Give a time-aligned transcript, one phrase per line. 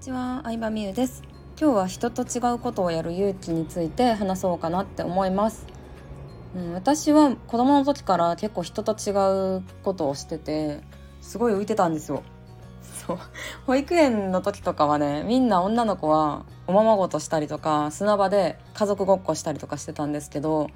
[0.00, 1.22] ちは、相葉美優です。
[1.60, 5.66] 今日は人と違うことをやる勇気について話そうかなって思います、
[6.56, 9.10] うん、私は子供の時から結構人と違
[9.58, 10.80] うことをしてて
[11.20, 12.22] すごい浮いてたんですよ。
[13.06, 13.18] そう。
[13.66, 20.70] 保育園の時とかはねみんな女の子はおままごとしたりとか砂場で家族ごっこしたりとかしてたんですけど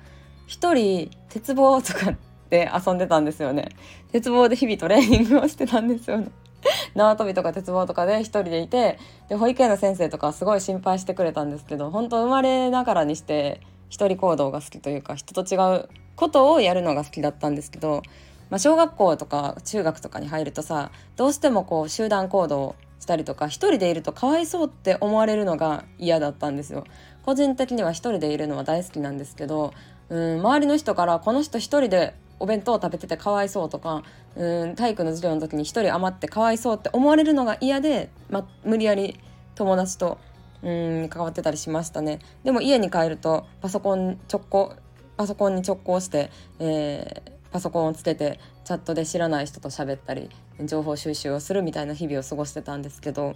[0.47, 2.15] 一人鉄棒とか
[2.51, 3.71] で遊んでたんですよね。
[4.13, 6.31] 鉄棒で日々トレーニングをしてたんですよね。
[6.95, 18.03] 縄跳びとか鉄棒とかで一人でいてで保育園の先生とかすごい心配してくれたんですけど本当生まれながらにして一人行動が好きというか人と違うことをやるのが好きだったんですけど、
[18.51, 26.85] まあ、小学校とか中学とかに入るとさどうしてもこう集団行動したりとか一人でいるとかわいそうって思われるのが嫌だったんですよ。
[27.25, 29.73] 個人的には一人でいるのは大好きなんですけど
[30.11, 34.03] うん周りの人からこの人一人でお弁当を食べててかわいそうとか
[34.37, 39.19] うん体育の授業の時に1人余ってかわいそうって思われるのが嫌で、ま、無理やり
[39.55, 40.19] 友達と
[40.63, 42.21] うん関わってたりしましたね。
[42.43, 44.75] でも家に帰るとパソコン直行
[45.17, 50.29] パソコンに直行して、えー、パソコンをつけてチャットで知らない人と喋ったり
[50.65, 53.35] 情報収集をするみたいな日々を過ごしてたんですけど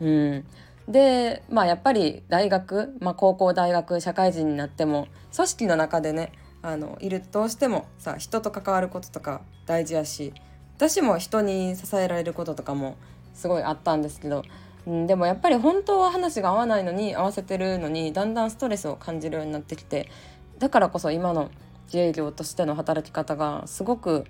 [0.00, 0.44] うん。
[0.88, 6.32] でまあやっぱり大学、まあ、高校大学社会人になっても組織の中でね
[6.66, 10.34] あのいるとどうしてもさ人と関わることとか大事やし
[10.76, 12.96] 私も人に支えられることとかも
[13.34, 14.42] すごいあったんですけど、
[14.84, 20.10] うん、でもやっぱり本当は話が合わないのに合わせてるのにだんだんストレスを感じるようになってきて
[20.58, 21.52] だからこそ今の
[21.84, 24.24] 自営業としての働き方がすごく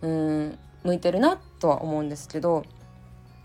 [0.00, 2.64] うん向いてるなとは思うんですけど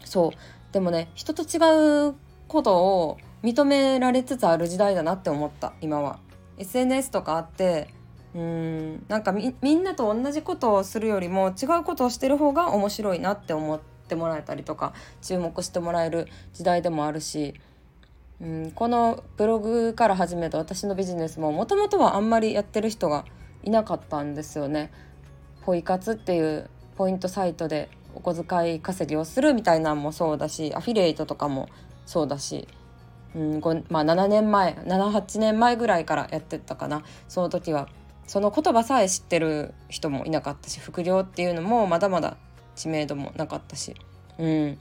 [0.05, 2.15] そうでもね人と違う
[2.47, 6.19] ことを認められつつある時代だなって思った今は。
[6.59, 7.87] SNS とかあって
[8.35, 9.05] うん。
[9.07, 17.55] なんかみんなと同じことをするよりも違うことをしてる方が面白いなって思ってもらえたりとか注目してもらえる時代でもあるし、
[18.41, 23.25] うん、このブログから始めた私のビジネスももともとはあんまりやってる人が
[23.63, 24.91] いなかったんですよね。
[25.65, 31.69] ポイ活っていうポイントサイトでお小遣い稼ぎをするみたいなんもそうだしアフィリエイトとかも
[32.05, 32.67] そうだし、
[33.35, 33.61] うん。
[33.89, 37.03] まあ、7年前78年前ぐらいからやってったかな。
[37.27, 37.87] その時は
[38.29, 42.37] その言葉さえ知ってる人もいなかったし副業っていうのもまだまだ
[42.75, 43.95] 知名度もなかったし、
[44.37, 44.77] うん、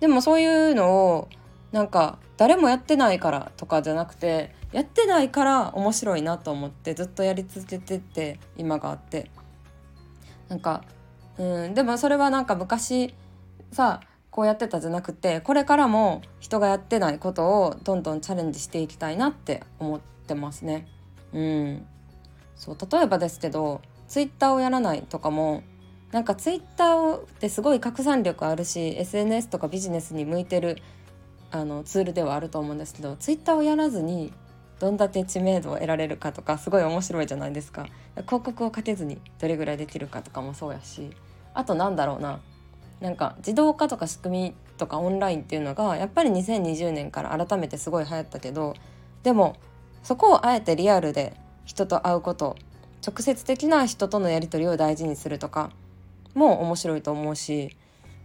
[0.00, 1.28] でもそういうのを
[1.72, 9.30] なんか誰もやってないからとかじゃなくてやってないから面白いなと思ってずっとやり続けてって今があって。
[10.50, 10.84] なんか、
[11.38, 13.14] うん、でもそれはなんか昔
[13.72, 14.00] さ
[14.30, 20.86] こうやってたじゃなくてこれからも人がやってないことをどんどんチャレンジしていきたいなって思ってますね。
[21.32, 21.86] うん。
[22.60, 25.62] そう例えばですけどツイッターをやらないとかも
[26.12, 30.76] なんかツイッターってすごい拡散力あるし SNS とかビジネスに向いてる
[31.50, 34.30] あのツールではあると思うんですけどツイッターをやらずに
[34.78, 37.86] どんだけ知名度を得られるかとかすごい面白いじゃないですか。
[38.26, 41.10] 広告をかけずにどれぐらいできるかとかもそうやし
[41.54, 42.40] あとなんだろうな
[43.00, 48.74] なんか自動化とか仕組みとかオンラインっていうのがやっぱり2020年から改めてすごい流行ったけど
[49.22, 49.56] でも
[50.02, 51.34] そこをあえてリアルで
[51.64, 52.56] 人と会うこと
[53.06, 55.70] 直接的な人とのやり取りを大事にするとか
[56.34, 57.76] も面白いと思うし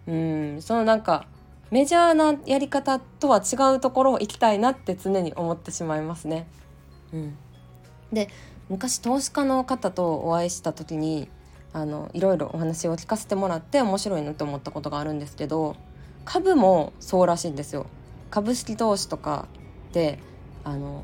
[0.08, 1.28] うんそのなんか
[1.72, 6.48] メジャーなやり方とは違うところを行きたいなって常に思ってしまいますね。
[7.12, 7.38] うん、
[8.14, 8.30] で
[8.70, 11.28] 昔投資家の方とお会いした時に
[11.74, 15.76] あのいろいろお話を聞かせてもらって面白いなと思ったことがあるんですけど
[16.24, 17.88] 株もそうらしいんですよ。
[18.30, 19.48] 株式投資とか
[19.92, 20.20] で
[20.64, 21.04] あの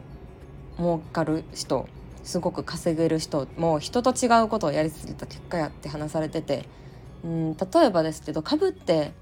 [0.77, 1.87] 儲かる人
[2.23, 6.65] すごく稼げる人も人と違うことをやりすぎた結果やって話されてて
[7.23, 9.13] うん例えばですけど株って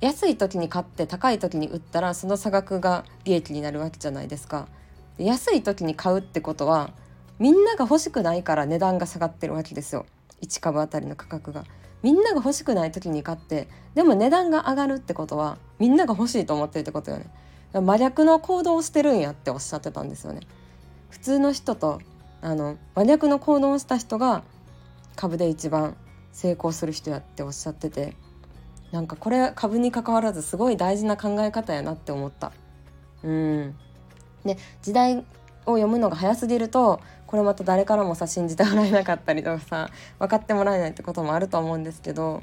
[0.00, 4.66] 安い時に買って高い時に売ったらその差額が利益になるわけじゃないですか。
[5.16, 6.90] 安い時に買うってことは
[7.38, 10.06] みんなが欲しくないから値段が下がってるわけですよ
[10.40, 11.64] 1株あたりの価格が。
[12.02, 17.26] みんなが欲しくない時に買ってでも値段が上がるってことはみんなが欲しいと思ってるってことよね。
[17.72, 20.40] 真逆の行動をしてるんやっておっしゃってたんですよね。
[21.10, 22.00] 普通の人と
[22.42, 24.42] あの真逆の行動をした人が
[25.16, 25.96] 株で一番
[26.32, 28.16] 成功する人やっておっしゃってて
[28.90, 32.52] なんかこれ株に関わらずすごい大事な考え方やなって思った。
[33.22, 33.74] うん
[34.44, 35.18] で時代
[35.66, 42.42] を読むのが早すぎるとこれまた誰からもさ信じてもらえなかったりとかさ分かってもらえないってこともあると思うんですけど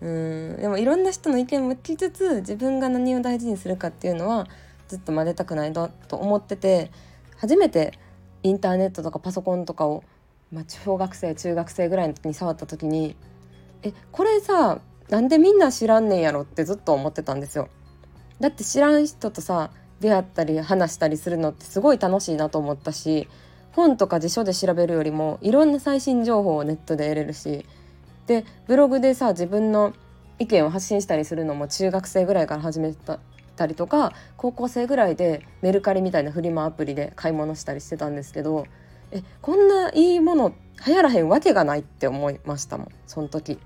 [0.00, 4.46] うんでもいろんな人の意見も聞きつつ自分が何を大事にするかっていうのは
[4.88, 6.90] ずっと真似たくないと思ってて
[7.36, 7.98] 初めて
[8.42, 10.04] インターネットとかパソコンとかを、
[10.52, 13.16] まあ、小学生中学生ぐらいの時に触った時に
[13.82, 16.42] えこれさなんでみんな知らんねんやろ？
[16.42, 17.68] ってずっと思ってたんですよ。
[18.38, 19.70] だって知らん人とさ
[20.00, 23.28] 出会ったり話したりするのってすごい楽しいなと思ったし
[23.72, 27.66] 本とか辞書で調べるよりもいろんな最新情報をネットで得れるし
[28.26, 29.92] でブログでさ自分の
[30.38, 33.18] 意見を発信したりするのも中学生ぐらいから始めた
[33.60, 38.66] たりとか高校生ぐらいでメルカリみたいなフリマアプリで買い物したりしてたんですけど
[39.12, 40.54] えこんないいもの
[40.86, 43.58] 流行らへんわけがないって思いましたもんその時。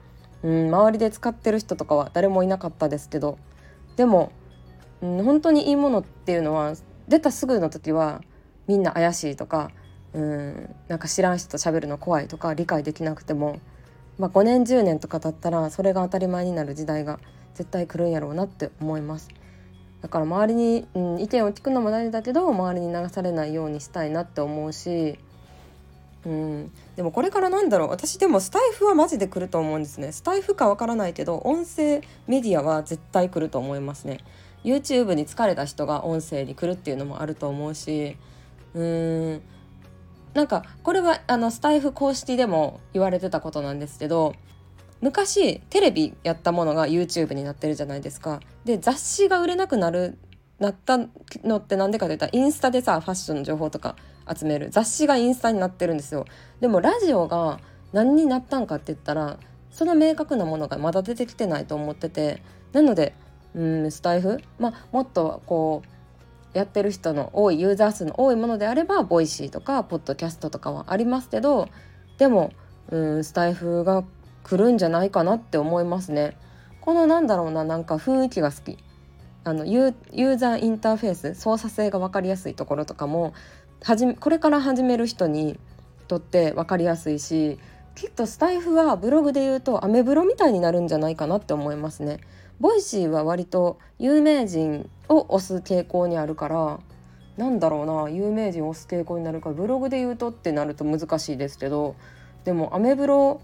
[0.43, 3.39] うん周りで使ってる人とかは誰もいなかったですけど
[3.97, 4.31] でも、
[5.01, 6.75] うん、本当にいいものっていうのは
[7.09, 8.21] 出たすぐの時は
[8.67, 9.71] みんな怪しいとか
[10.13, 13.59] うんなんか知らん人と喋るの怖いとか理解できなくても、
[14.19, 17.21] まあ、5年10年とか経ったらそれが当たり前になる時代が
[17.55, 19.31] 絶対来るんやろうなって思います。
[20.05, 25.19] だから周りに、うん、意見を聞くのも大事だけど周りに流されないようにしたいなって思うし、
[26.27, 30.13] うん、でもこれからなんだろう私でもスタイフはマジで来ると思うんですね。
[30.13, 34.21] スタイフかわからないけど音声メディアは絶対来ると思いますね。
[34.63, 38.19] YouTube に疲れた人が音声に来るっていうのもあると思うし
[38.75, 39.43] うーん。
[40.35, 44.35] なんかこれはあのスタイフ公式でも言われてたことなんですけど
[45.05, 48.41] 昔テレビやったものが YouTube になってるじゃないですか。
[48.65, 50.17] で雑誌が売れなくなる
[50.59, 50.97] なった
[51.43, 53.97] のって何でかといったらインスタでさファッションの情報とか
[54.35, 56.25] 集める雑誌がインスタになってるんですよ。
[56.61, 57.61] でもラジオが
[57.93, 59.39] 何になったんかって言ったら
[59.71, 62.43] その明確なものがまだ出てきてないと思ってて
[62.73, 63.13] なので
[63.55, 64.41] うんスタエフ？
[64.59, 71.69] まあもっとこうやってる人の多いユーザー数の多いものであれば Voicy とかポッドキャストとかはありますけど
[72.17, 72.53] でも
[72.91, 74.05] うんスタエフが
[74.45, 76.37] 来るんじゃないかなって思いますね。
[76.81, 78.79] このなんだろうななんか雰囲気が好き
[79.43, 83.33] あのユーザーインターフェース操作性が分かりやすいところとかも
[83.83, 85.59] はじこれから始める人に
[86.09, 87.59] とって分かりやすいし
[87.95, 92.19] きっとスタエフはブログで言うとアメブロみたいになるんじゃないかなって思いますね。
[92.61, 96.81] Voicy は割と有名人を押す傾向にあるから
[97.37, 101.97] なんだろうな有名人を押す傾向になるからブログで言うとってなると難しいですけど
[102.45, 103.41] でもアメブロ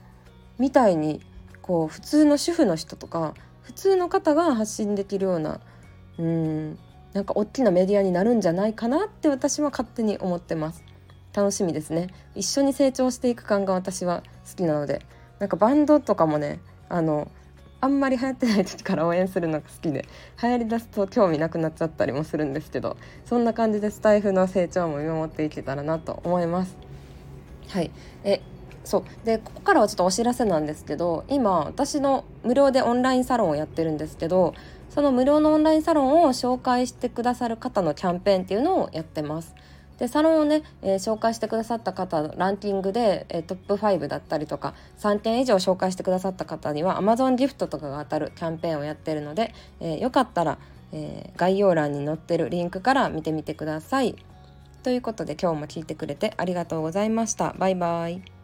[0.60, 1.20] みたいに
[1.62, 5.60] こう普通の主婦の人とか普通の方が発信できるような
[6.18, 6.78] うん
[7.12, 10.84] なんか大きなメディアになるんじゃないかなって私は勝手に思ってます。
[11.32, 12.08] 楽しみですね。
[12.36, 15.02] 一緒に成長していく感が私は好きなので。
[15.40, 17.30] なんかバンドとかもねあの
[17.80, 20.06] あんまり流行ってない時から応援するのが好きで
[20.40, 26.76] 流行りだすと興味なくなっちゃったりもするんですけどそんな感じでスタイフの成長も見守っていけたらなと思います。
[27.68, 27.90] はい。
[28.22, 28.42] え
[28.90, 34.52] そうでここからはちょっとお知らせなんですけど今私の無料でオンラインサロンをやってるんですけど
[34.88, 39.54] その無料のオンラインサロンを紹介してくださる方のキャンペーンっていうのをやってます。
[39.98, 50.58] でサロンをね、えー、紹介してくださった方ランキングで、えー、トップ5だったりとか3件以上紹介してくださった方には Amazon ギフトとかが当たるキャンペーンをやってるので、えー、よかったら、
[50.92, 54.16] え概要欄に載ってるリンクから見てみてください。
[54.82, 57.54] ということで今日も聞いてくれてありがとうございました。
[57.58, 58.39] バイバイ。